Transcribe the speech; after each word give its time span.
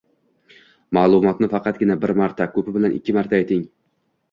Ma’lumotni 0.97 1.51
faqatgina 1.51 1.99
bir 2.07 2.15
marta, 2.23 2.49
ko‘pi 2.57 2.77
bilan 2.81 2.99
ikki 3.01 3.19
marta 3.21 3.41
ayting 3.43 3.65